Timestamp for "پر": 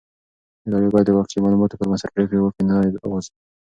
1.79-1.87